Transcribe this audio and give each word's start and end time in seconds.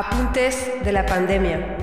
Apuntes 0.00 0.70
de 0.84 0.92
la 0.92 1.04
pandemia. 1.04 1.76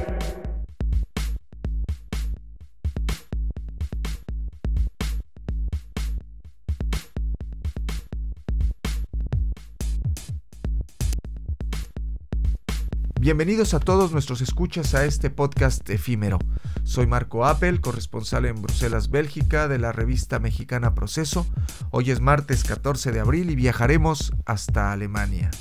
Bienvenidos 13.20 13.74
a 13.74 13.82
todos 13.82 14.14
nuestros 14.14 14.40
escuchas 14.40 14.96
a 14.96 15.04
este 15.04 15.30
podcast 15.30 15.90
efímero. 15.90 16.40
Soy 16.86 17.08
Marco 17.08 17.46
Appel, 17.46 17.82
corresponsal 17.82 18.46
en 18.46 18.62
Bruselas, 18.62 19.10
Bélgica, 19.10 19.68
de 19.68 19.78
la 19.78 19.92
revista 19.92 20.40
mexicana 20.40 20.96
Proceso. 20.96 21.46
Hoy 21.92 22.12
es 22.12 22.22
martes 22.22 22.64
14 22.64 23.12
de 23.12 23.20
abril 23.20 23.50
y 23.50 23.56
viajaremos 23.56 24.32
hasta 24.46 24.94
Alemania. 24.94 25.52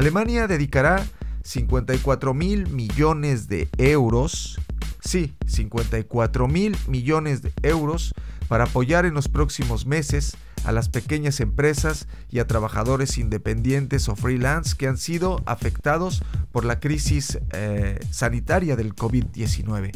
Alemania 0.00 0.46
dedicará 0.46 1.04
54 1.42 2.32
mil 2.32 2.66
millones 2.68 3.48
de 3.48 3.68
euros, 3.76 4.58
sí, 5.04 5.34
54 5.46 6.48
mil 6.48 6.74
millones 6.88 7.42
de 7.42 7.52
euros 7.62 8.14
para 8.48 8.64
apoyar 8.64 9.04
en 9.04 9.12
los 9.12 9.28
próximos 9.28 9.84
meses 9.84 10.38
a 10.64 10.72
las 10.72 10.88
pequeñas 10.88 11.40
empresas 11.40 12.08
y 12.30 12.38
a 12.38 12.46
trabajadores 12.46 13.18
independientes 13.18 14.08
o 14.08 14.16
freelance 14.16 14.74
que 14.74 14.88
han 14.88 14.96
sido 14.96 15.42
afectados 15.44 16.22
por 16.50 16.64
la 16.64 16.80
crisis 16.80 17.38
eh, 17.52 18.00
sanitaria 18.10 18.76
del 18.76 18.96
COVID-19. 18.96 19.92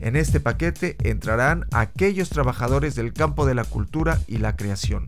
En 0.00 0.16
este 0.16 0.40
paquete 0.40 0.96
entrarán 1.04 1.64
aquellos 1.70 2.28
trabajadores 2.28 2.96
del 2.96 3.12
campo 3.12 3.46
de 3.46 3.54
la 3.54 3.62
cultura 3.62 4.20
y 4.26 4.38
la 4.38 4.56
creación. 4.56 5.06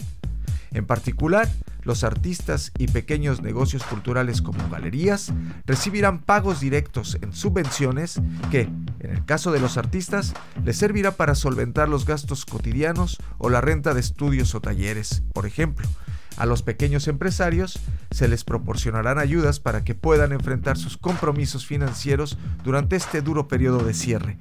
En 0.71 0.87
particular, 0.87 1.49
los 1.83 2.05
artistas 2.05 2.73
y 2.79 2.89
pequeños 2.89 3.43
negocios 3.43 3.83
culturales 3.85 4.43
como 4.43 4.69
galerías 4.69 5.33
recibirán 5.67 6.21
pagos 6.21 6.61
directos 6.61 7.19
en 7.21 7.33
subvenciones 7.33 8.21
que, 8.51 8.63
en 9.01 9.11
el 9.11 9.25
caso 9.25 9.53
de 9.53 9.61
los 9.61 9.77
artistas, 9.77 10.35
les 10.65 10.77
servirá 10.77 11.13
para 11.13 11.35
solventar 11.35 11.89
los 11.89 12.07
gastos 12.07 12.45
cotidianos 12.45 13.19
o 13.39 13.51
la 13.51 13.61
renta 13.61 13.95
de 13.95 14.01
estudios 14.01 14.55
o 14.55 14.61
talleres, 14.61 15.23
por 15.33 15.47
ejemplo. 15.47 15.87
A 16.37 16.47
los 16.47 16.63
pequeños 16.63 17.07
empresarios 17.09 17.79
se 18.11 18.29
les 18.29 18.45
proporcionarán 18.45 19.19
ayudas 19.19 19.61
para 19.61 19.85
que 19.85 19.95
puedan 19.95 20.33
enfrentar 20.33 20.79
sus 20.79 20.97
compromisos 20.97 21.67
financieros 21.67 22.39
durante 22.65 22.97
este 22.97 23.21
duro 23.21 23.47
periodo 23.49 23.85
de 23.85 23.95
cierre 23.95 24.39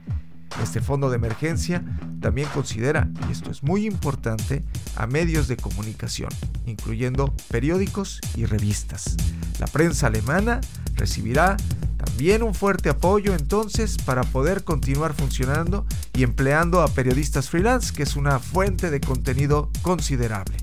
este 0.64 0.82
fondo 0.82 1.10
de 1.10 1.16
emergencia 1.16 1.84
también 2.20 2.48
considera, 2.54 3.10
y 3.28 3.32
esto 3.32 3.52
es 3.52 3.64
muy 3.64 3.86
importante, 3.86 4.64
a 4.96 5.08
medios 5.08 5.48
de 5.48 5.58
comunicación, 5.58 6.30
incluyendo 6.66 7.34
periódicos 7.50 8.20
y 8.36 8.46
revistas. 8.46 9.16
La 9.60 9.68
prensa 9.68 10.08
alemana 10.08 10.62
recibirá 10.96 11.58
también 11.98 12.44
un 12.44 12.54
fuerte 12.54 12.90
apoyo 12.90 13.34
entonces 13.34 13.98
para 13.98 14.24
poder 14.24 14.64
continuar 14.64 15.14
funcionando 15.14 15.86
y 16.14 16.24
empleando 16.24 16.82
a 16.82 16.88
periodistas 16.88 17.50
freelance, 17.50 17.94
que 17.94 18.04
es 18.04 18.16
una 18.16 18.40
fuente 18.40 18.90
de 18.90 19.00
contenido 19.00 19.70
considerable. 19.82 20.58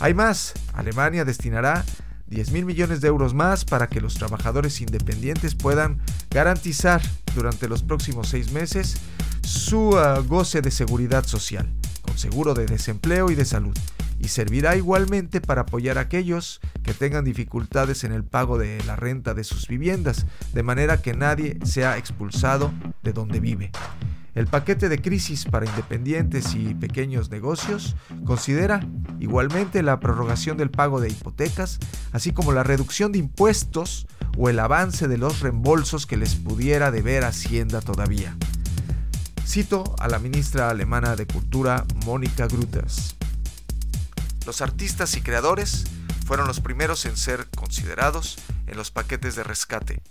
Hay 0.00 0.12
más, 0.12 0.54
Alemania 0.74 1.24
destinará 1.24 1.84
10 2.26 2.50
mil 2.50 2.64
millones 2.64 3.00
de 3.00 3.08
euros 3.08 3.34
más 3.34 3.64
para 3.64 3.88
que 3.88 4.00
los 4.00 4.14
trabajadores 4.14 4.80
independientes 4.80 5.54
puedan 5.54 6.00
garantizar 6.30 7.00
durante 7.34 7.68
los 7.68 7.82
próximos 7.82 8.28
seis 8.28 8.52
meses 8.52 8.96
su 9.42 9.98
ah, 9.98 10.20
goce 10.20 10.62
de 10.62 10.70
seguridad 10.70 11.24
social, 11.24 11.68
con 12.02 12.16
seguro 12.18 12.54
de 12.54 12.66
desempleo 12.66 13.30
y 13.30 13.34
de 13.34 13.44
salud, 13.44 13.76
y 14.18 14.28
servirá 14.28 14.76
igualmente 14.76 15.40
para 15.40 15.62
apoyar 15.62 15.98
a 15.98 16.02
aquellos 16.02 16.60
que 16.82 16.94
tengan 16.94 17.24
dificultades 17.24 18.04
en 18.04 18.12
el 18.12 18.24
pago 18.24 18.58
de 18.58 18.82
la 18.84 18.96
renta 18.96 19.34
de 19.34 19.44
sus 19.44 19.68
viviendas, 19.68 20.26
de 20.52 20.62
manera 20.62 21.02
que 21.02 21.14
nadie 21.14 21.58
sea 21.64 21.98
expulsado 21.98 22.72
de 23.02 23.12
donde 23.12 23.40
vive. 23.40 23.70
El 24.34 24.48
paquete 24.48 24.88
de 24.88 25.00
crisis 25.00 25.44
para 25.44 25.66
independientes 25.66 26.54
y 26.56 26.74
pequeños 26.74 27.30
negocios 27.30 27.94
considera 28.24 28.80
igualmente 29.20 29.82
la 29.82 30.00
prorrogación 30.00 30.56
del 30.56 30.70
pago 30.70 31.00
de 31.00 31.08
hipotecas, 31.08 31.78
así 32.12 32.32
como 32.32 32.52
la 32.52 32.64
reducción 32.64 33.12
de 33.12 33.18
impuestos 33.18 34.08
o 34.36 34.48
el 34.48 34.58
avance 34.58 35.06
de 35.06 35.18
los 35.18 35.38
reembolsos 35.40 36.06
que 36.06 36.16
les 36.16 36.34
pudiera 36.34 36.90
deber 36.90 37.24
Hacienda 37.24 37.80
todavía. 37.80 38.36
Cito 39.46 39.94
a 40.00 40.08
la 40.08 40.18
ministra 40.18 40.68
alemana 40.68 41.14
de 41.14 41.28
Cultura, 41.28 41.84
Mónica 42.04 42.48
Grütters. 42.48 43.14
Los 44.46 44.62
artistas 44.62 45.16
y 45.16 45.20
creadores 45.20 45.84
fueron 46.26 46.48
los 46.48 46.60
primeros 46.60 47.04
en 47.04 47.16
ser 47.16 47.46
considerados 47.56 48.36
en 48.66 48.76
los 48.76 48.90
paquetes 48.90 49.36
de 49.36 49.44
rescate. 49.44 50.02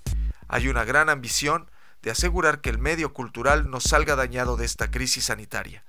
Hay 0.47 0.69
una 0.69 0.85
gran 0.85 1.09
ambición 1.09 1.65
de 2.03 2.11
asegurar 2.11 2.61
que 2.61 2.69
el 2.69 2.77
medio 2.77 3.13
cultural 3.13 3.69
no 3.71 3.79
salga 3.79 4.15
dañado 4.15 4.57
de 4.57 4.65
esta 4.65 4.91
crisis 4.91 5.25
sanitaria. 5.25 5.83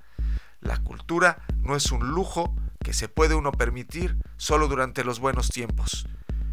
La 0.61 0.79
cultura 0.79 1.43
no 1.61 1.77
es 1.77 1.93
un 1.93 2.09
lujo 2.09 2.55
que 2.83 2.95
se 2.95 3.09
puede 3.09 3.35
uno 3.35 3.53
permitir 3.53 4.17
solo 4.37 4.69
durante 4.69 5.05
los 5.05 5.19
buenos 5.19 5.49
tiempos. 5.51 6.07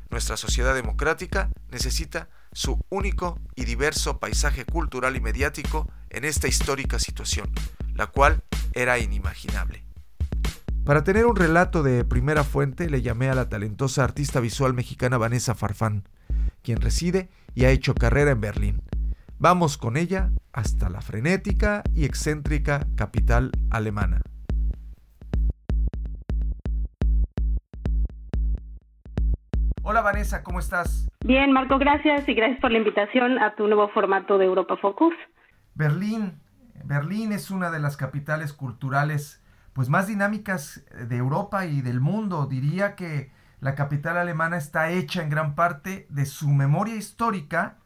Nuestra 0.09 0.35
sociedad 0.35 0.73
democrática 0.73 1.49
necesita 1.69 2.27
su 2.51 2.83
único 2.89 3.39
y 3.55 3.65
diverso 3.65 4.19
paisaje 4.19 4.65
cultural 4.65 5.15
y 5.15 5.21
mediático 5.21 5.87
en 6.09 6.25
esta 6.25 6.47
histórica 6.47 6.99
situación, 6.99 7.49
la 7.93 8.07
cual 8.07 8.43
era 8.73 8.99
inimaginable. 8.99 9.85
Para 10.83 11.03
tener 11.03 11.27
un 11.27 11.35
relato 11.35 11.83
de 11.83 12.03
primera 12.03 12.43
fuente 12.43 12.89
le 12.89 13.03
llamé 13.03 13.29
a 13.29 13.35
la 13.35 13.47
talentosa 13.47 14.03
artista 14.03 14.39
visual 14.39 14.73
mexicana 14.73 15.17
Vanessa 15.17 15.53
Farfán, 15.53 16.03
quien 16.63 16.81
reside 16.81 17.29
y 17.53 17.65
ha 17.65 17.69
hecho 17.69 17.93
carrera 17.93 18.31
en 18.31 18.41
Berlín. 18.41 18.81
Vamos 19.43 19.75
con 19.75 19.97
ella 19.97 20.29
hasta 20.53 20.87
la 20.91 21.01
frenética 21.01 21.81
y 21.95 22.05
excéntrica 22.05 22.85
capital 22.95 23.49
alemana. 23.71 24.21
Hola 29.81 30.01
Vanessa, 30.01 30.43
¿cómo 30.43 30.59
estás? 30.59 31.09
Bien, 31.25 31.51
Marco, 31.51 31.79
gracias 31.79 32.29
y 32.29 32.35
gracias 32.35 32.61
por 32.61 32.69
la 32.69 32.77
invitación 32.77 33.39
a 33.39 33.55
tu 33.55 33.65
nuevo 33.65 33.89
formato 33.89 34.37
de 34.37 34.45
Europa 34.45 34.77
Focus. 34.77 35.15
Berlín, 35.73 36.39
Berlín 36.85 37.31
es 37.31 37.49
una 37.49 37.71
de 37.71 37.79
las 37.79 37.97
capitales 37.97 38.53
culturales 38.53 39.43
pues 39.73 39.89
más 39.89 40.05
dinámicas 40.05 40.85
de 41.09 41.17
Europa 41.17 41.65
y 41.65 41.81
del 41.81 41.99
mundo. 41.99 42.45
Diría 42.45 42.95
que 42.95 43.31
la 43.59 43.73
capital 43.73 44.19
alemana 44.19 44.57
está 44.57 44.91
hecha 44.91 45.23
en 45.23 45.31
gran 45.31 45.55
parte 45.55 46.05
de 46.11 46.27
su 46.27 46.47
memoria 46.49 46.95
histórica 46.95 47.80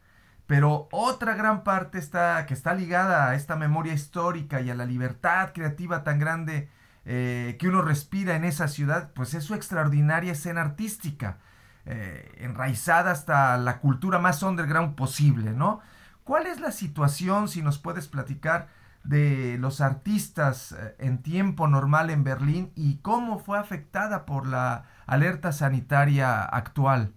pero 0.46 0.88
otra 0.92 1.34
gran 1.34 1.64
parte 1.64 1.98
está, 1.98 2.46
que 2.46 2.54
está 2.54 2.74
ligada 2.74 3.28
a 3.28 3.34
esta 3.34 3.56
memoria 3.56 3.92
histórica 3.92 4.60
y 4.60 4.70
a 4.70 4.74
la 4.74 4.84
libertad 4.84 5.52
creativa 5.52 6.04
tan 6.04 6.18
grande 6.18 6.68
eh, 7.04 7.56
que 7.58 7.68
uno 7.68 7.82
respira 7.82 8.36
en 8.36 8.44
esa 8.44 8.68
ciudad, 8.68 9.12
pues 9.14 9.34
es 9.34 9.44
su 9.44 9.54
extraordinaria 9.54 10.32
escena 10.32 10.60
artística, 10.60 11.38
eh, 11.84 12.32
enraizada 12.38 13.12
hasta 13.12 13.56
la 13.58 13.78
cultura 13.78 14.18
más 14.18 14.42
underground 14.42 14.94
posible, 14.96 15.52
¿no? 15.52 15.80
¿Cuál 16.24 16.46
es 16.46 16.60
la 16.60 16.72
situación, 16.72 17.48
si 17.48 17.62
nos 17.62 17.78
puedes 17.78 18.08
platicar, 18.08 18.68
de 19.04 19.56
los 19.58 19.80
artistas 19.80 20.72
eh, 20.72 20.96
en 20.98 21.22
tiempo 21.22 21.68
normal 21.68 22.10
en 22.10 22.24
Berlín 22.24 22.72
y 22.74 22.96
cómo 22.98 23.38
fue 23.38 23.58
afectada 23.58 24.26
por 24.26 24.46
la 24.46 24.86
alerta 25.06 25.52
sanitaria 25.52 26.42
actual? 26.42 27.12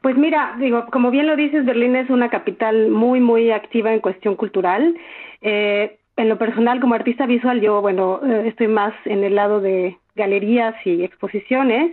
Pues 0.00 0.16
mira, 0.16 0.56
digo, 0.58 0.86
como 0.90 1.10
bien 1.10 1.26
lo 1.26 1.36
dices, 1.36 1.66
Berlín 1.66 1.94
es 1.94 2.08
una 2.08 2.30
capital 2.30 2.88
muy, 2.88 3.20
muy 3.20 3.50
activa 3.50 3.92
en 3.92 4.00
cuestión 4.00 4.34
cultural. 4.34 4.96
Eh, 5.42 5.98
en 6.16 6.28
lo 6.28 6.38
personal, 6.38 6.80
como 6.80 6.94
artista 6.94 7.26
visual, 7.26 7.60
yo, 7.60 7.82
bueno, 7.82 8.20
eh, 8.24 8.48
estoy 8.48 8.68
más 8.68 8.94
en 9.04 9.24
el 9.24 9.34
lado 9.34 9.60
de 9.60 9.98
galerías 10.14 10.74
y 10.86 11.04
exposiciones. 11.04 11.92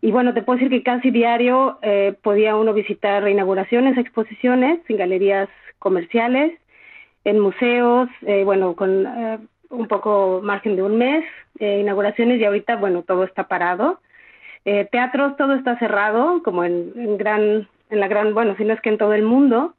Y 0.00 0.10
bueno, 0.10 0.32
te 0.32 0.40
puedo 0.40 0.58
decir 0.58 0.70
que 0.70 0.82
casi 0.82 1.10
diario 1.10 1.78
eh, 1.82 2.14
podía 2.22 2.56
uno 2.56 2.72
visitar 2.72 3.28
inauguraciones, 3.28 3.98
exposiciones 3.98 4.80
en 4.88 4.96
galerías 4.96 5.48
comerciales, 5.78 6.58
en 7.24 7.40
museos, 7.40 8.08
bueno, 8.44 8.74
con 8.74 9.06
un 9.70 9.88
poco 9.88 10.40
margen 10.42 10.76
de 10.76 10.82
un 10.82 10.98
mes, 10.98 11.24
inauguraciones 11.58 12.38
y 12.38 12.44
ahorita, 12.44 12.76
bueno, 12.76 13.02
todo 13.02 13.24
está 13.24 13.48
parado. 13.48 13.98
Eh, 14.64 14.88
teatros 14.90 15.36
todo 15.36 15.54
está 15.54 15.78
cerrado, 15.78 16.42
como 16.42 16.64
en, 16.64 17.18
gran, 17.18 17.68
en 17.90 18.00
la 18.00 18.08
gran, 18.08 18.32
bueno, 18.32 18.54
si 18.56 18.64
no 18.64 18.72
es 18.72 18.80
que 18.80 18.88
en 18.88 18.98
todo 18.98 19.12
el 19.12 19.22
mundo. 19.22 19.74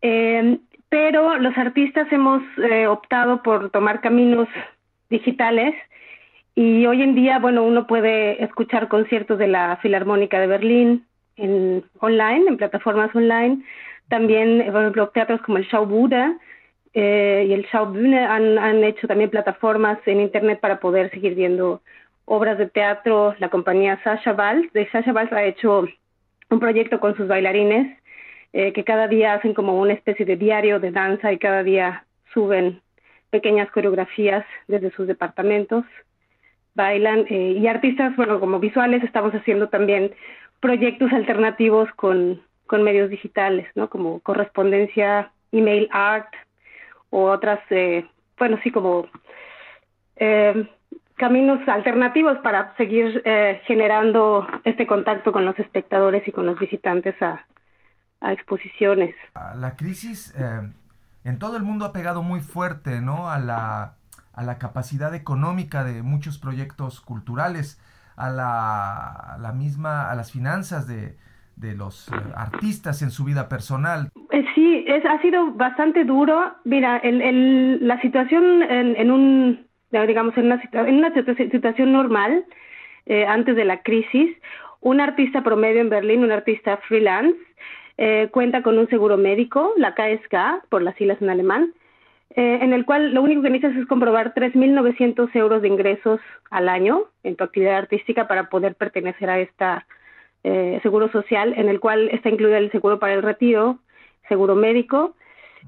Eh, 0.00 0.58
pero 0.88 1.36
los 1.38 1.56
artistas 1.58 2.10
hemos 2.12 2.42
eh, 2.58 2.86
optado 2.86 3.42
por 3.42 3.70
tomar 3.70 4.00
caminos 4.00 4.48
digitales 5.10 5.74
y 6.54 6.86
hoy 6.86 7.02
en 7.02 7.14
día, 7.14 7.38
bueno, 7.38 7.64
uno 7.64 7.86
puede 7.86 8.42
escuchar 8.42 8.88
conciertos 8.88 9.38
de 9.38 9.48
la 9.48 9.76
Filarmónica 9.82 10.40
de 10.40 10.46
Berlín 10.46 11.06
en 11.36 11.84
online, 12.00 12.46
en 12.48 12.56
plataformas 12.56 13.14
online. 13.14 13.62
También, 14.08 14.64
por 14.72 14.80
ejemplo, 14.80 15.08
teatros 15.08 15.42
como 15.42 15.58
el 15.58 15.66
Schaubude 15.66 16.36
y 16.94 17.52
el 17.52 17.66
Schaubühne 17.66 18.24
han, 18.24 18.58
han 18.58 18.82
hecho 18.82 19.06
también 19.06 19.28
plataformas 19.28 19.98
en 20.06 20.20
internet 20.20 20.60
para 20.60 20.80
poder 20.80 21.10
seguir 21.10 21.34
viendo 21.34 21.82
obras 22.26 22.58
de 22.58 22.68
teatro 22.68 23.34
la 23.38 23.48
compañía 23.48 23.98
Sasha 24.04 24.34
Valls. 24.34 24.70
De 24.74 24.88
Sasha 24.90 25.12
Valls 25.12 25.32
ha 25.32 25.44
hecho 25.44 25.86
un 26.50 26.60
proyecto 26.60 27.00
con 27.00 27.16
sus 27.16 27.26
bailarines 27.26 27.98
eh, 28.52 28.72
que 28.72 28.84
cada 28.84 29.08
día 29.08 29.34
hacen 29.34 29.54
como 29.54 29.80
una 29.80 29.94
especie 29.94 30.26
de 30.26 30.36
diario 30.36 30.78
de 30.78 30.90
danza 30.90 31.32
y 31.32 31.38
cada 31.38 31.62
día 31.62 32.04
suben 32.32 32.80
pequeñas 33.30 33.70
coreografías 33.70 34.44
desde 34.68 34.90
sus 34.92 35.06
departamentos, 35.06 35.84
bailan 36.74 37.26
eh, 37.28 37.56
y 37.58 37.66
artistas, 37.66 38.14
bueno, 38.16 38.38
como 38.38 38.60
visuales 38.60 39.02
estamos 39.02 39.32
haciendo 39.34 39.68
también 39.68 40.12
proyectos 40.60 41.12
alternativos 41.12 41.90
con, 41.96 42.42
con 42.66 42.82
medios 42.82 43.10
digitales, 43.10 43.66
¿no? 43.74 43.88
Como 43.88 44.20
correspondencia, 44.20 45.32
email 45.52 45.88
art 45.90 46.32
o 47.10 47.30
otras, 47.30 47.60
eh, 47.70 48.04
bueno, 48.38 48.58
sí, 48.62 48.70
como 48.70 49.06
eh, 50.16 50.66
caminos 51.16 51.66
alternativos 51.66 52.38
para 52.38 52.74
seguir 52.76 53.22
eh, 53.24 53.60
generando 53.66 54.46
este 54.64 54.86
contacto 54.86 55.32
con 55.32 55.44
los 55.44 55.58
espectadores 55.58 56.26
y 56.28 56.32
con 56.32 56.46
los 56.46 56.58
visitantes 56.58 57.20
a, 57.22 57.44
a 58.20 58.32
exposiciones. 58.32 59.14
La 59.56 59.76
crisis 59.76 60.34
eh, 60.38 60.70
en 61.24 61.38
todo 61.38 61.56
el 61.56 61.62
mundo 61.62 61.84
ha 61.84 61.92
pegado 61.92 62.22
muy 62.22 62.40
fuerte, 62.40 63.00
¿no? 63.00 63.30
A 63.30 63.38
la, 63.38 63.94
a 64.32 64.42
la 64.42 64.58
capacidad 64.58 65.14
económica 65.14 65.84
de 65.84 66.02
muchos 66.02 66.38
proyectos 66.38 67.00
culturales, 67.00 67.80
a 68.16 68.30
la, 68.30 69.34
a 69.34 69.38
la 69.38 69.52
misma, 69.52 70.10
a 70.10 70.14
las 70.14 70.32
finanzas 70.32 70.86
de, 70.86 71.16
de 71.56 71.74
los 71.74 72.08
eh, 72.08 72.14
artistas 72.34 73.02
en 73.02 73.10
su 73.10 73.24
vida 73.24 73.48
personal. 73.48 74.10
Sí, 74.54 74.84
es, 74.86 75.04
ha 75.04 75.20
sido 75.20 75.52
bastante 75.52 76.04
duro. 76.04 76.54
Mira, 76.64 76.96
el, 76.98 77.20
el, 77.20 77.86
la 77.86 78.00
situación 78.00 78.62
en, 78.62 78.96
en 78.96 79.10
un 79.10 79.65
digamos, 79.90 80.36
en 80.36 80.46
una, 80.46 80.62
en 80.72 80.96
una 80.96 81.12
situación 81.14 81.92
normal, 81.92 82.44
eh, 83.06 83.24
antes 83.26 83.56
de 83.56 83.64
la 83.64 83.82
crisis, 83.82 84.36
un 84.80 85.00
artista 85.00 85.42
promedio 85.42 85.80
en 85.80 85.88
Berlín, 85.88 86.24
un 86.24 86.32
artista 86.32 86.76
freelance, 86.88 87.38
eh, 87.98 88.28
cuenta 88.30 88.62
con 88.62 88.78
un 88.78 88.88
seguro 88.88 89.16
médico, 89.16 89.72
la 89.76 89.94
KSK, 89.94 90.68
por 90.68 90.82
las 90.82 90.94
siglas 90.96 91.20
en 91.22 91.30
alemán, 91.30 91.72
eh, 92.30 92.58
en 92.60 92.72
el 92.72 92.84
cual 92.84 93.14
lo 93.14 93.22
único 93.22 93.42
que 93.42 93.50
necesitas 93.50 93.80
es 93.80 93.88
comprobar 93.88 94.34
3.900 94.34 95.34
euros 95.34 95.62
de 95.62 95.68
ingresos 95.68 96.20
al 96.50 96.68
año 96.68 97.04
en 97.22 97.34
tu 97.36 97.44
actividad 97.44 97.76
artística 97.78 98.28
para 98.28 98.50
poder 98.50 98.74
pertenecer 98.74 99.30
a 99.30 99.40
esta 99.40 99.86
eh, 100.44 100.78
seguro 100.82 101.10
social, 101.10 101.54
en 101.56 101.68
el 101.68 101.80
cual 101.80 102.08
está 102.10 102.28
incluido 102.28 102.56
el 102.56 102.70
seguro 102.70 102.98
para 102.98 103.14
el 103.14 103.22
retiro, 103.22 103.78
seguro 104.28 104.54
médico, 104.54 105.15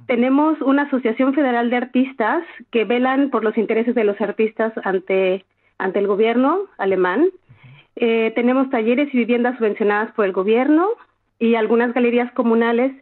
tenemos 0.07 0.61
una 0.63 0.83
asociación 0.83 1.35
federal 1.35 1.71
de 1.71 1.77
artistas 1.77 2.45
que 2.71 2.85
velan 2.85 3.31
por 3.31 3.45
los 3.45 3.57
intereses 3.59 3.95
de 3.95 4.05
los 4.05 4.21
artistas 4.21 4.73
ante, 4.85 5.45
ante 5.79 5.99
el 5.99 6.07
gobierno 6.07 6.61
alemán. 6.79 7.29
Eh, 7.97 8.33
tenemos 8.35 8.71
talleres 8.71 9.13
y 9.13 9.19
viviendas 9.19 9.59
subvencionadas 9.59 10.13
por 10.13 10.25
el 10.25 10.33
gobierno 10.33 10.89
y 11.39 11.55
algunas 11.55 11.93
galerías 11.93 12.31
comunales 12.33 12.93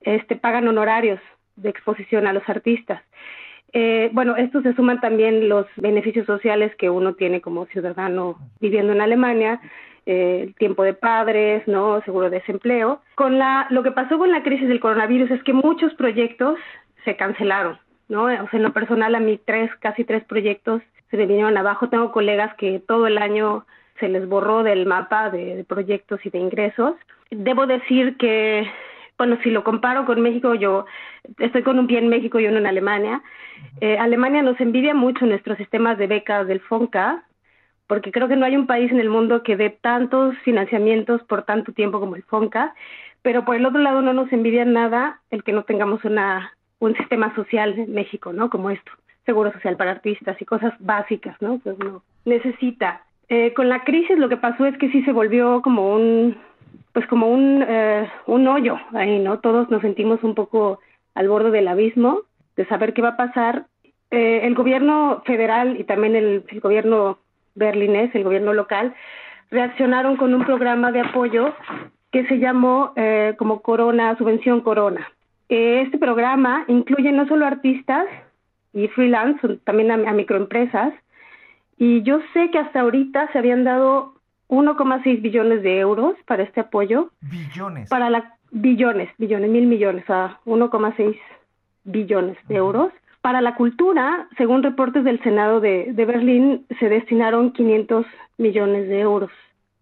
este, 0.00 0.36
pagan 0.36 0.68
honorarios 0.68 1.20
de 1.56 1.70
exposición 1.70 2.26
a 2.26 2.32
los 2.32 2.48
artistas. 2.48 3.02
Eh, 3.72 4.10
bueno, 4.12 4.36
esto 4.36 4.62
se 4.62 4.74
suman 4.74 5.00
también 5.00 5.48
los 5.48 5.66
beneficios 5.76 6.26
sociales 6.26 6.74
que 6.76 6.88
uno 6.88 7.14
tiene 7.14 7.40
como 7.40 7.66
ciudadano 7.66 8.38
viviendo 8.60 8.92
en 8.92 9.00
Alemania, 9.00 9.60
eh, 10.06 10.44
el 10.44 10.54
tiempo 10.54 10.82
de 10.82 10.94
padres, 10.94 11.66
no 11.66 12.00
seguro 12.02 12.30
de 12.30 12.38
desempleo. 12.38 13.00
Con 13.14 13.38
la 13.38 13.66
lo 13.70 13.82
que 13.82 13.92
pasó 13.92 14.18
con 14.18 14.30
la 14.30 14.42
crisis 14.42 14.68
del 14.68 14.80
coronavirus 14.80 15.30
es 15.30 15.42
que 15.42 15.52
muchos 15.52 15.92
proyectos 15.94 16.58
se 17.04 17.16
cancelaron, 17.16 17.78
¿no? 18.08 18.24
O 18.24 18.28
sea, 18.28 18.48
en 18.52 18.62
lo 18.62 18.72
personal 18.72 19.14
a 19.14 19.20
mí 19.20 19.38
tres, 19.44 19.70
casi 19.80 20.04
tres 20.04 20.24
proyectos 20.24 20.82
se 21.10 21.16
me 21.16 21.26
vinieron 21.26 21.56
abajo. 21.56 21.88
Tengo 21.88 22.12
colegas 22.12 22.54
que 22.56 22.80
todo 22.80 23.06
el 23.06 23.18
año 23.18 23.66
se 24.00 24.08
les 24.08 24.28
borró 24.28 24.62
del 24.62 24.86
mapa 24.86 25.30
de, 25.30 25.56
de 25.56 25.64
proyectos 25.64 26.24
y 26.24 26.30
de 26.30 26.38
ingresos. 26.38 26.94
Debo 27.30 27.66
decir 27.66 28.16
que 28.16 28.68
bueno, 29.18 29.38
si 29.42 29.50
lo 29.50 29.64
comparo 29.64 30.04
con 30.04 30.20
México, 30.20 30.54
yo 30.54 30.84
estoy 31.38 31.62
con 31.62 31.78
un 31.78 31.86
pie 31.86 31.98
en 31.98 32.08
México 32.08 32.38
y 32.38 32.46
uno 32.46 32.58
en 32.58 32.66
Alemania. 32.66 33.22
Eh, 33.80 33.96
Alemania 33.98 34.42
nos 34.42 34.60
envidia 34.60 34.94
mucho 34.94 35.24
nuestros 35.26 35.56
sistemas 35.56 35.96
de 35.96 36.06
becas 36.06 36.46
del 36.46 36.60
FONCA, 36.60 37.24
porque 37.86 38.12
creo 38.12 38.28
que 38.28 38.36
no 38.36 38.46
hay 38.46 38.56
un 38.56 38.66
país 38.66 38.90
en 38.90 39.00
el 39.00 39.08
mundo 39.08 39.42
que 39.42 39.56
dé 39.56 39.70
tantos 39.70 40.36
financiamientos 40.38 41.22
por 41.24 41.44
tanto 41.44 41.72
tiempo 41.72 42.00
como 42.00 42.16
el 42.16 42.22
FONCA, 42.24 42.74
pero 43.22 43.44
por 43.44 43.56
el 43.56 43.66
otro 43.66 43.80
lado 43.80 44.02
no 44.02 44.12
nos 44.12 44.32
envidia 44.32 44.64
nada 44.64 45.20
el 45.30 45.44
que 45.44 45.52
no 45.52 45.64
tengamos 45.64 46.04
una 46.04 46.52
un 46.78 46.94
sistema 46.96 47.34
social 47.34 47.78
en 47.78 47.92
México, 47.94 48.32
¿no? 48.32 48.50
Como 48.50 48.70
esto, 48.70 48.92
seguro 49.24 49.52
social 49.52 49.76
para 49.76 49.92
artistas 49.92 50.40
y 50.40 50.44
cosas 50.44 50.74
básicas, 50.78 51.36
¿no? 51.40 51.58
Pues 51.58 51.78
no 51.78 52.02
necesita. 52.24 53.02
Eh, 53.28 53.54
con 53.54 53.68
la 53.68 53.82
crisis 53.82 54.18
lo 54.18 54.28
que 54.28 54.36
pasó 54.36 54.66
es 54.66 54.76
que 54.78 54.90
sí 54.90 55.02
se 55.02 55.12
volvió 55.12 55.62
como 55.62 55.94
un 55.94 56.36
pues 56.92 57.06
como 57.08 57.28
un, 57.28 57.62
eh, 57.66 58.08
un 58.26 58.48
hoyo 58.48 58.78
ahí, 58.94 59.18
¿no? 59.18 59.40
Todos 59.40 59.68
nos 59.70 59.82
sentimos 59.82 60.22
un 60.22 60.34
poco 60.34 60.80
al 61.14 61.28
borde 61.28 61.50
del 61.50 61.68
abismo 61.68 62.22
de 62.56 62.66
saber 62.66 62.94
qué 62.94 63.02
va 63.02 63.10
a 63.10 63.16
pasar. 63.16 63.66
Eh, 64.10 64.40
el 64.44 64.54
gobierno 64.54 65.22
federal 65.26 65.78
y 65.78 65.84
también 65.84 66.16
el, 66.16 66.44
el, 66.48 66.60
gobierno 66.60 67.18
berlinés, 67.56 68.14
el 68.14 68.24
gobierno 68.24 68.52
local, 68.52 68.94
reaccionaron 69.50 70.16
con 70.16 70.34
un 70.34 70.44
programa 70.44 70.92
de 70.92 71.00
apoyo 71.00 71.54
que 72.12 72.26
se 72.28 72.38
llamó 72.38 72.92
eh, 72.96 73.34
como 73.38 73.60
Corona, 73.62 74.16
Subvención 74.16 74.60
Corona. 74.60 75.10
este 75.48 75.98
programa 75.98 76.64
incluye 76.68 77.10
no 77.12 77.26
solo 77.26 77.46
artistas 77.46 78.06
y 78.72 78.88
freelance, 78.88 79.40
también 79.64 79.90
a, 79.90 79.94
a 79.94 80.12
microempresas, 80.12 80.92
y 81.78 82.02
yo 82.02 82.20
sé 82.32 82.50
que 82.50 82.58
hasta 82.58 82.80
ahorita 82.80 83.30
se 83.32 83.38
habían 83.38 83.64
dado 83.64 84.14
1,6 84.48 85.20
billones 85.20 85.62
de 85.62 85.78
euros 85.80 86.14
para 86.26 86.42
este 86.42 86.60
apoyo. 86.60 87.10
Billones. 87.20 87.88
Para 87.88 88.10
la 88.10 88.36
billones, 88.50 89.10
billones, 89.18 89.50
mil 89.50 89.66
millones, 89.66 90.04
a 90.08 90.40
1,6 90.46 91.16
billones 91.84 92.36
de 92.48 92.56
euros. 92.56 92.92
Para 93.26 93.40
la 93.40 93.56
cultura, 93.56 94.28
según 94.38 94.62
reportes 94.62 95.02
del 95.02 95.20
Senado 95.24 95.58
de, 95.58 95.92
de 95.92 96.04
Berlín, 96.04 96.64
se 96.78 96.88
destinaron 96.88 97.50
500 97.50 98.06
millones 98.38 98.88
de 98.88 99.00
euros. 99.00 99.32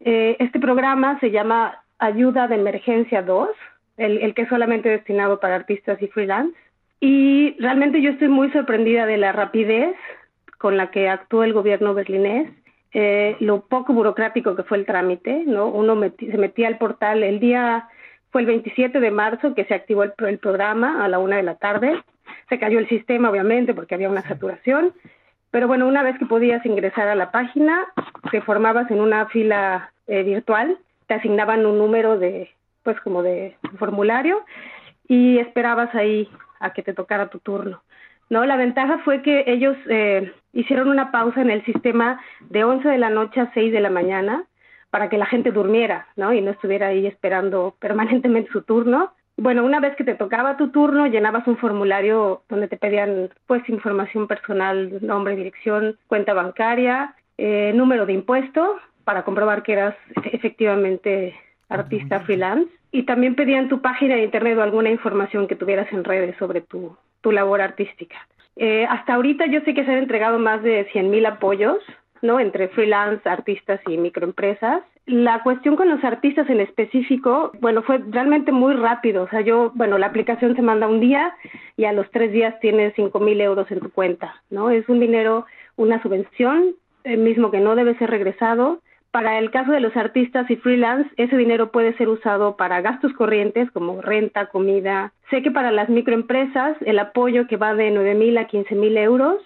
Eh, 0.01 0.37
este 0.39 0.59
programa 0.59 1.21
se 1.21 1.31
llama 1.31 1.85
Ayuda 1.99 2.49
de 2.49 2.55
Emergencia 2.55 3.21
2, 3.21 3.51
el, 3.99 4.33
que 4.33 4.41
es 4.41 4.49
solamente 4.49 4.89
destinado 4.89 5.41
para 5.41 5.57
artistas 5.57 6.01
y 6.01 6.07
freelance. 6.07 6.57
Y 7.01 7.55
realmente 7.59 8.01
yo 8.01 8.13
estoy 8.13 8.29
muy 8.29 8.51
sorprendida 8.51 9.05
de 9.05 9.19
la 9.19 9.33
rapidez 9.33 9.95
con 10.57 10.79
la 10.79 10.91
que 10.91 11.11
actuó 11.11 11.45
el 11.45 11.53
gobierno 11.53 11.93
berlinés 11.93 12.51
eh, 12.95 13.37
lo 13.41 13.67
poco 13.67 13.93
burocrático 13.93 14.57
que 14.57 14.63
fue 14.63 14.79
el 14.79 14.87
trámite, 14.87 15.43
¿no? 15.45 15.69
Uno 15.69 16.01
se 16.19 16.39
metía 16.39 16.69
al 16.69 16.79
portal 16.79 17.23
el 17.23 17.41
día, 17.41 17.91
fue 18.31 18.41
el 18.41 18.47
27 18.47 19.01
de 19.01 19.11
marzo 19.11 19.55
que 19.55 19.67
se 19.67 19.75
activó 19.75 20.03
el, 20.03 20.15
el, 20.17 20.39
programa 20.39 21.05
a 21.05 21.09
la 21.09 21.19
una 21.19 21.37
de 21.37 21.43
la 21.43 21.57
tarde. 21.57 22.03
Se 22.49 22.59
cayó 22.59 22.79
el 22.79 22.89
sistema, 22.89 23.31
obviamente, 23.31 23.75
porque 23.75 23.95
había 23.95 24.11
una 24.11 24.23
saturación. 24.23 24.93
Pero 25.51 25.69
bueno, 25.69 25.87
una 25.87 26.03
vez 26.03 26.19
que 26.19 26.27
podías 26.27 26.65
ingresar 26.67 27.09
a 27.09 27.15
la 27.15 27.31
página, 27.31 27.85
te 28.31 28.41
formabas 28.41 28.91
en 28.91 29.01
una 29.01 29.27
fila 29.27 29.93
eh, 30.07 30.23
virtual, 30.23 30.79
te 31.07 31.15
asignaban 31.15 31.65
un 31.65 31.79
número 31.79 32.19
de, 32.19 32.51
pues 32.83 32.99
como 33.01 33.23
de 33.23 33.57
formulario 33.79 34.45
y 35.07 35.39
esperabas 35.39 35.95
ahí 35.95 36.29
a 36.61 36.73
que 36.73 36.83
te 36.83 36.95
tocara 36.95 37.29
tu 37.29 37.39
turno. 37.39 37.83
¿no? 38.31 38.45
La 38.45 38.57
ventaja 38.57 38.99
fue 39.05 39.23
que 39.23 39.45
ellos 39.47 39.77
eh, 39.89 40.33
hicieron 40.53 40.89
una 40.89 41.11
pausa 41.11 41.41
en 41.43 41.51
el 41.51 41.65
sistema 41.65 42.21
de 42.41 42.65
11 42.65 42.89
de 42.89 42.99
la 42.99 43.11
noche 43.11 43.41
a 43.41 43.53
6 43.53 43.73
de 43.73 43.81
la 43.81 43.91
mañana 43.91 44.45
para 44.91 45.09
que 45.09 45.19
la 45.19 45.27
gente 45.27 45.51
durmiera, 45.51 46.07
¿no? 46.15 46.33
Y 46.33 46.41
no 46.41 46.53
estuviera 46.53 46.87
ahí 46.89 47.07
esperando 47.07 47.75
permanentemente 47.81 48.53
su 48.53 48.63
turno. 48.63 49.13
Bueno, 49.37 49.65
una 49.65 49.81
vez 49.81 49.97
que 49.97 50.05
te 50.05 50.15
tocaba 50.15 50.57
tu 50.57 50.69
turno, 50.69 51.07
llenabas 51.07 51.47
un 51.47 51.57
formulario 51.57 52.43
donde 52.49 52.69
te 52.69 52.77
pedían, 52.77 53.31
pues, 53.47 53.69
información 53.69 54.29
personal, 54.29 54.99
nombre, 55.05 55.35
dirección, 55.35 55.97
cuenta 56.07 56.35
bancaria, 56.35 57.15
eh, 57.37 57.73
número 57.75 58.07
de 58.07 58.13
impuesto, 58.13 58.79
para 59.03 59.25
comprobar 59.25 59.63
que 59.63 59.73
eras 59.73 59.97
efectivamente 60.33 61.35
artista 61.69 62.21
freelance. 62.21 62.71
Y 62.93 63.03
también 63.03 63.35
pedían 63.35 63.69
tu 63.69 63.83
página 63.83 64.15
de 64.15 64.23
internet 64.23 64.57
o 64.57 64.63
alguna 64.63 64.91
información 64.91 65.49
que 65.49 65.57
tuvieras 65.57 65.93
en 65.93 66.05
redes 66.05 66.37
sobre 66.39 66.61
tu, 66.61 66.97
tu 67.21 67.33
labor 67.33 67.61
artística. 67.61 68.17
Eh, 68.57 68.87
hasta 68.89 69.15
ahorita 69.15 69.47
yo 69.47 69.61
sé 69.63 69.75
que 69.75 69.85
se 69.85 69.91
han 69.91 69.99
entregado 69.99 70.39
más 70.39 70.63
de 70.63 70.89
100.000 70.93 71.27
apoyos, 71.27 71.79
¿no? 72.23 72.39
Entre 72.39 72.69
freelance, 72.69 73.29
artistas 73.29 73.81
y 73.89 73.99
microempresas. 73.99 74.83
La 75.07 75.43
cuestión 75.43 75.77
con 75.77 75.89
los 75.91 76.03
artistas 76.03 76.49
en 76.49 76.61
específico, 76.61 77.53
bueno, 77.61 77.83
fue 77.83 77.99
realmente 78.11 78.53
muy 78.53 78.75
rápido. 78.75 79.25
O 79.25 79.29
sea, 79.29 79.43
yo, 79.43 79.71
bueno, 79.75 79.99
la 79.99 80.07
aplicación 80.07 80.57
se 80.57 80.63
manda 80.63 80.89
un 80.89 81.01
día 81.01 81.35
y 81.77 81.85
a 81.85 81.93
los 81.93 82.11
tres 82.11 82.33
días 82.33 82.59
tienes 82.61 82.95
5.000 82.97 83.41
euros 83.43 83.71
en 83.71 83.81
tu 83.81 83.91
cuenta, 83.91 84.43
¿no? 84.51 84.71
Es 84.71 84.89
un 84.89 85.01
dinero, 85.01 85.45
una 85.77 86.01
subvención, 86.03 86.75
el 87.05 87.19
mismo 87.19 87.51
que 87.51 87.61
no 87.61 87.75
debe 87.75 87.99
ser 87.99 88.11
regresado 88.11 88.81
para 89.15 89.39
el 89.39 89.53
caso 89.53 89.71
de 89.71 89.79
los 89.79 89.97
artistas 89.97 90.51
y 90.51 90.57
freelance, 90.57 91.09
ese 91.17 91.37
dinero 91.37 91.71
puede 91.71 91.97
ser 91.97 92.09
usado 92.09 92.57
para 92.57 92.81
gastos 92.81 93.13
corrientes 93.13 93.71
como 93.71 94.03
renta, 94.03 94.47
comida. 94.47 95.13
Sé 95.31 95.41
que 95.41 95.53
para 95.53 95.71
las 95.71 95.89
microempresas 95.89 96.77
el 96.85 96.99
apoyo 96.99 97.47
que 97.47 97.57
va 97.57 97.75
de 97.75 97.93
9 97.93 98.15
mil 98.17 98.37
a 98.39 98.49
15 98.49 98.75
mil 98.75 98.97
euros 98.97 99.41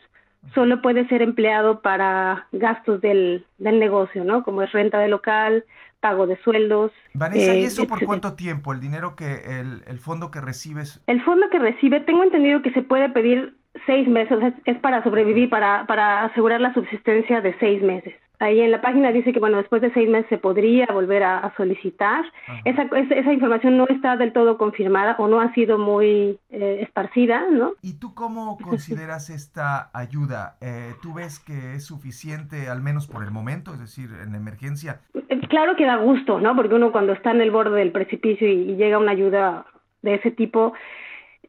solo 0.55 0.81
puede 0.83 1.07
ser 1.09 1.23
empleado 1.23 1.81
para 1.81 2.47
gastos 2.53 3.01
del, 3.01 3.45
del 3.59 3.79
negocio, 3.79 4.25
¿no? 4.25 4.43
Como 4.43 4.63
es 4.63 4.73
renta 4.73 4.99
de 4.99 5.09
local, 5.09 5.65
pago 6.01 6.27
de 6.27 6.37
sueldos. 6.43 6.93
Vanessa, 7.15 7.55
¿y 7.55 7.63
eh, 7.63 7.65
eso 7.65 7.87
por 7.87 8.05
cuánto 8.05 8.35
tiempo? 8.35 8.73
¿El 8.73 8.81
dinero 8.81 9.17
que, 9.17 9.61
el, 9.61 9.83
el 9.87 9.99
fondo 9.99 10.31
que 10.31 10.41
recibes? 10.41 11.03
El 11.07 11.23
fondo 11.23 11.49
que 11.51 11.59
recibe, 11.59 12.01
tengo 12.01 12.23
entendido 12.23 12.63
que 12.63 12.73
se 12.73 12.83
puede 12.83 13.09
pedir 13.09 13.55
seis 13.87 14.09
meses, 14.09 14.39
es, 14.43 14.55
es 14.65 14.79
para 14.81 15.03
sobrevivir, 15.03 15.51
para, 15.51 15.87
para 15.87 16.25
asegurar 16.25 16.61
la 16.61 16.73
subsistencia 16.75 17.41
de 17.41 17.57
seis 17.59 17.83
meses. 17.83 18.15
Ahí 18.41 18.61
en 18.61 18.71
la 18.71 18.81
página 18.81 19.11
dice 19.11 19.33
que, 19.33 19.41
bueno, 19.41 19.57
después 19.57 19.83
de 19.83 19.93
seis 19.93 20.09
meses 20.09 20.29
se 20.29 20.39
podría 20.39 20.87
volver 20.93 21.25
a, 21.25 21.53
solicitar. 21.57 22.25
Esa, 22.65 22.83
esa, 22.83 23.33
información 23.33 23.77
no 23.77 23.87
está 23.89 24.17
del 24.17 24.33
todo 24.33 24.59
confirmada 24.59 25.17
o 25.19 25.27
no 25.27 25.41
ha 25.41 25.53
sido 25.55 25.77
muy 25.79 26.39
eh, 26.51 26.79
esparcida, 26.83 27.47
¿no? 27.51 27.73
¿Y 27.83 27.99
tú 27.99 28.15
cómo 28.15 28.57
consideras 28.59 29.31
esta 29.31 29.91
ayuda? 29.93 30.57
Eh, 30.61 30.93
¿Tú 31.03 31.15
ves 31.15 31.41
que 31.41 31.75
es 31.75 31.85
suficiente, 31.85 32.69
al 32.69 32.81
menos 32.81 33.09
por 33.09 33.25
el 33.25 33.31
momento, 33.31 33.73
es 33.75 33.81
decir, 33.81 34.11
en 34.23 34.35
emergencia? 34.35 35.01
Eh, 35.15 35.41
claro 35.49 35.75
que 35.77 35.85
da 35.85 35.97
gusto, 35.97 36.41
¿no? 36.41 36.55
Porque 36.55 36.75
uno 36.75 36.93
cuando 36.93 37.15
está 37.15 37.33
en 37.33 37.41
el 37.41 37.51
borde 37.51 37.79
del 37.81 37.91
precipicio 37.91 38.47
y 38.47 38.77
llega 38.77 38.99
una 38.99 39.13
ayuda 39.13 39.67
de 40.03 40.15
ese 40.15 40.31
tipo, 40.31 40.75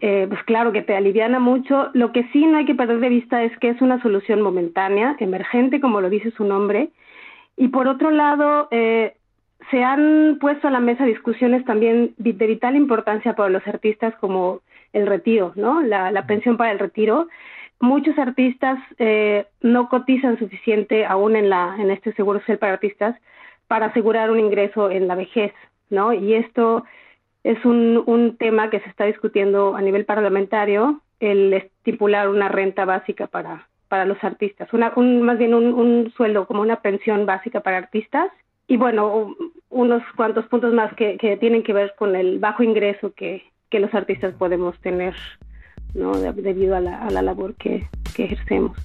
eh, 0.01 0.25
pues 0.29 0.41
claro 0.43 0.71
que 0.71 0.81
te 0.81 0.95
aliviana 0.95 1.39
mucho. 1.39 1.89
Lo 1.93 2.11
que 2.11 2.23
sí 2.31 2.45
no 2.45 2.57
hay 2.57 2.65
que 2.65 2.75
perder 2.75 2.99
de 2.99 3.09
vista 3.09 3.43
es 3.43 3.57
que 3.59 3.69
es 3.69 3.81
una 3.81 4.01
solución 4.01 4.41
momentánea, 4.41 5.15
emergente, 5.19 5.81
como 5.81 6.01
lo 6.01 6.09
dice 6.09 6.31
su 6.31 6.45
nombre. 6.45 6.89
Y 7.57 7.67
por 7.67 7.87
otro 7.87 8.09
lado, 8.09 8.69
eh, 8.71 9.15
se 9.69 9.83
han 9.83 10.37
puesto 10.39 10.67
a 10.67 10.71
la 10.71 10.79
mesa 10.79 11.05
discusiones 11.05 11.65
también 11.65 12.13
de 12.17 12.31
vital 12.47 12.75
importancia 12.75 13.33
para 13.33 13.49
los 13.49 13.65
artistas 13.67 14.15
como 14.15 14.61
el 14.93 15.05
retiro, 15.05 15.51
¿no? 15.55 15.81
La, 15.81 16.25
pensión 16.25 16.55
para 16.55 16.71
el 16.71 16.79
retiro. 16.79 17.27
Muchos 17.81 18.17
artistas 18.17 18.79
eh, 18.97 19.45
no 19.61 19.89
cotizan 19.89 20.39
suficiente 20.39 21.05
aún 21.05 21.35
en, 21.35 21.49
la, 21.49 21.75
en 21.77 21.91
este 21.91 22.13
seguro 22.13 22.39
social 22.39 22.57
para 22.57 22.73
artistas 22.73 23.15
para 23.67 23.87
asegurar 23.87 24.31
un 24.31 24.39
ingreso 24.39 24.89
en 24.89 25.07
la 25.07 25.15
vejez, 25.15 25.53
¿no? 25.89 26.11
Y 26.11 26.33
esto 26.33 26.85
es 27.43 27.63
un, 27.65 28.03
un 28.05 28.37
tema 28.37 28.69
que 28.69 28.79
se 28.79 28.89
está 28.89 29.05
discutiendo 29.05 29.75
a 29.75 29.81
nivel 29.81 30.05
parlamentario, 30.05 31.01
el 31.19 31.53
estipular 31.53 32.29
una 32.29 32.49
renta 32.49 32.85
básica 32.85 33.27
para, 33.27 33.67
para 33.87 34.05
los 34.05 34.23
artistas, 34.23 34.71
una, 34.73 34.93
un, 34.95 35.21
más 35.21 35.37
bien 35.37 35.53
un, 35.53 36.11
sueldo 36.15 36.47
como 36.47 36.61
una 36.61 36.81
pensión 36.81 37.25
básica 37.25 37.61
para 37.61 37.77
artistas 37.77 38.29
y 38.67 38.77
bueno, 38.77 39.35
unos 39.69 40.03
cuantos 40.15 40.45
puntos 40.45 40.73
más 40.73 40.93
que, 40.95 41.17
que 41.17 41.37
tienen 41.37 41.63
que 41.63 41.73
ver 41.73 41.93
con 41.97 42.15
el 42.15 42.39
bajo 42.39 42.63
ingreso 42.63 43.13
que, 43.13 43.43
que 43.69 43.79
los 43.79 43.93
artistas 43.93 44.33
podemos 44.35 44.79
tener 44.79 45.15
¿no? 45.93 46.13
debido 46.13 46.75
a 46.75 46.79
la, 46.79 47.03
a 47.03 47.09
la 47.09 47.21
labor 47.21 47.55
que, 47.55 47.87
que 48.15 48.25
ejercemos. 48.25 48.77